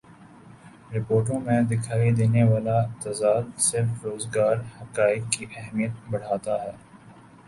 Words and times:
رپورٹوں 0.93 1.39
میں 1.39 1.59
دکھائی 1.71 2.11
دینے 2.11 2.43
والا 2.43 2.77
تضاد 3.01 3.45
صرف 3.61 4.05
روزگار 4.05 4.55
حقائق 4.79 5.31
کی 5.31 5.45
اہمیت 5.57 5.91
بڑھاتا 6.09 6.61
ہے 6.63 6.71